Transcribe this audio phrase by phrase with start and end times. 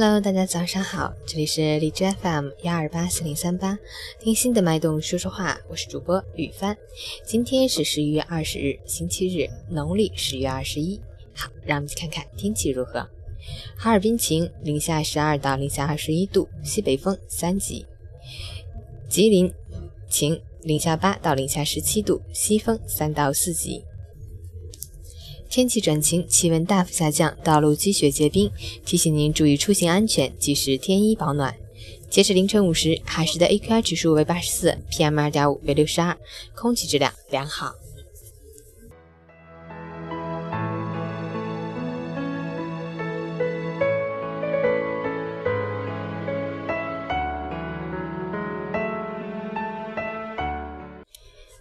[0.00, 3.76] Hello，大家早上好，这里是荔枝 FM 幺二八四零三八，
[4.20, 6.78] 听心的脉动说说话，我是主播雨帆。
[7.24, 11.00] 今天是十一月二十日，星期日，农历十月二十一。
[11.34, 13.08] 好，让我们去看看天气如何。
[13.76, 17.84] 哈尔滨晴，零下十二到零下二十一度，西北风三级。
[19.08, 19.52] 吉林
[20.08, 23.82] 晴，零下八到零下十七度，西风三到四级。
[25.48, 28.50] 天气转晴，气温大幅下降，道路积雪结冰，
[28.84, 31.56] 提醒您注意出行安全，及时添衣保暖。
[32.10, 36.16] 截至凌晨五时，海市的 AQI 指数为八十四，PM 二点五为六十二，
[36.54, 37.72] 空气质量良好。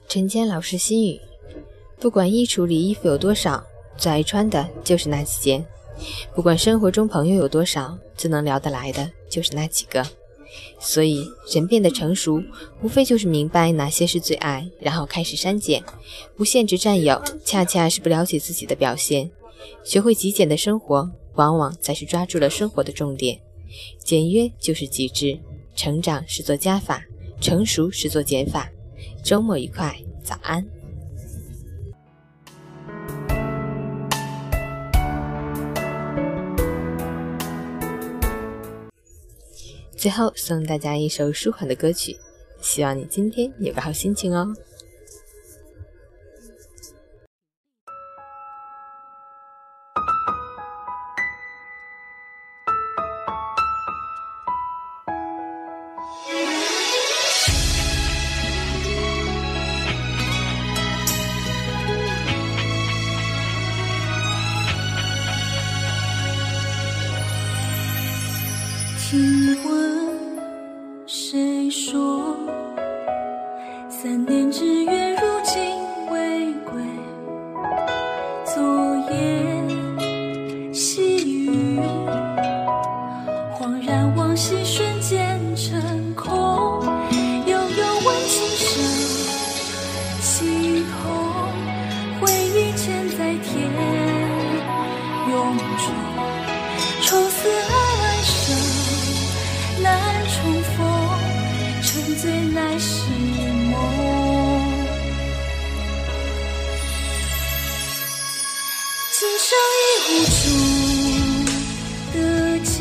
[0.09, 1.19] 陈坚老师心语：
[1.99, 3.65] 不管衣橱里衣服有多少。
[3.97, 5.65] 最爱穿的就是那几件，
[6.35, 10.05] 不管生活中朋友有多少，最能聊得来的就是那几个。
[10.79, 12.41] 所以，人变得成熟，
[12.81, 15.83] 无非就是明白哪些是最爱，然后开始删减，
[16.35, 19.29] 不限制占有，恰恰是不了解自己的表现。
[19.83, 23.39] 学会极简的生活，往往才是抓住了生活的重点。
[23.99, 25.37] 简约就是极致，
[25.75, 27.03] 成长是做加法，
[27.41, 28.69] 成熟是做减法。
[29.23, 30.65] 周末愉快，早安。
[39.97, 42.15] 最后送大家一首舒缓的歌曲，
[42.61, 44.53] 希望你今天有个好心情哦。
[74.07, 75.06] 三年之约。
[102.17, 103.03] 醉来是
[103.69, 103.73] 梦。
[109.11, 110.39] 今生已无处
[112.13, 112.15] 得
[112.63, 112.75] 见，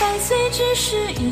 [0.00, 1.22] 百岁只是一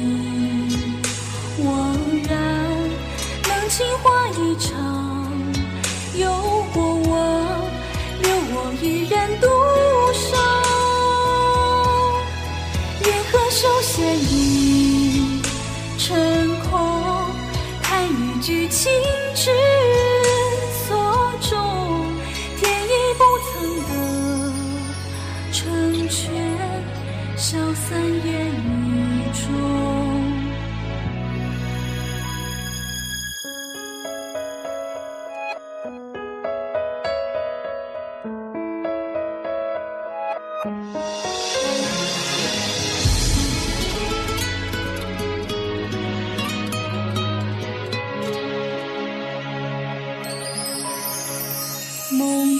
[40.95, 41.01] 梦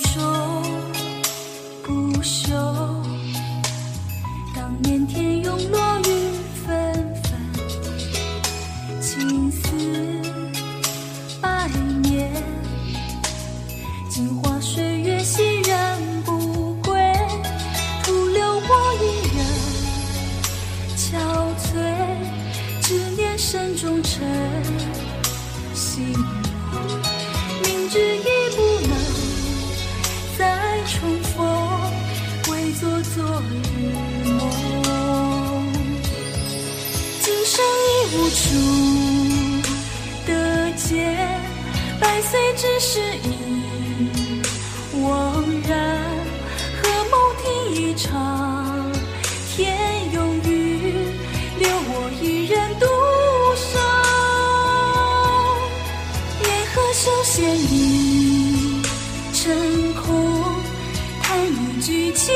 [0.01, 0.13] 中
[1.85, 2.53] 不朽，
[4.53, 5.34] 当年天
[38.55, 39.69] 已无处
[40.27, 41.13] 得见，
[41.99, 43.29] 百岁只是一
[45.03, 45.03] 惘
[45.69, 45.75] 然。
[46.81, 47.13] 何梦
[47.43, 48.93] 听一场
[49.51, 49.77] 天
[50.13, 51.09] 永雨，
[51.59, 52.87] 留我一人独
[53.57, 53.73] 守。
[56.45, 58.83] 烟河修仙已
[59.33, 59.43] 成
[59.95, 60.05] 空。
[61.23, 62.33] 叹一句情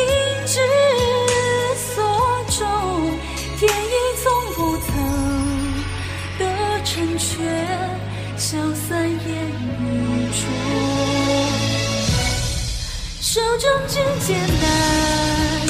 [14.29, 15.67] 艰难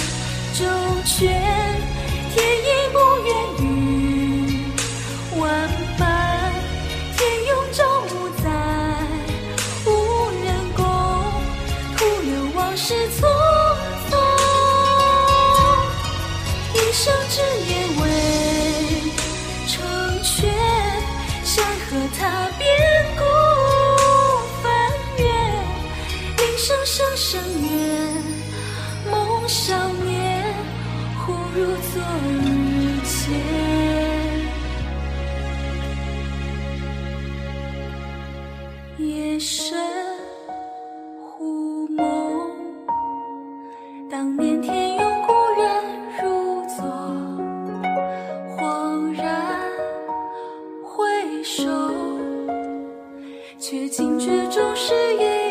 [0.52, 0.64] 周
[1.04, 1.30] 全，
[2.34, 3.30] 天意不愿
[3.62, 4.64] 与
[5.38, 6.52] 万般，
[7.16, 8.50] 天永昼无在，
[9.86, 9.88] 无
[10.44, 10.82] 人共，
[11.96, 13.22] 徒留往事匆
[14.10, 14.12] 匆。
[16.74, 17.40] 一生只
[17.70, 17.70] 言
[18.00, 18.02] 未
[19.68, 19.70] 成
[20.24, 20.52] 全，
[21.44, 22.66] 山河踏遍
[23.16, 23.22] 孤
[24.64, 24.66] 帆
[25.18, 25.24] 远，
[26.38, 28.27] 一声声声远。
[29.48, 29.74] 少
[30.04, 30.44] 年
[31.24, 32.02] 忽如昨
[32.42, 33.34] 日，前
[38.98, 39.78] 夜深
[41.18, 42.50] 忽梦
[44.10, 45.66] 当年天拥故人
[46.22, 46.84] 如昨，
[48.54, 49.24] 恍然
[50.84, 51.64] 回首，
[53.58, 55.47] 却惊觉终是一。